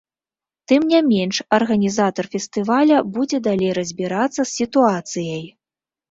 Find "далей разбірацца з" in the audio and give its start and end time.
3.49-4.47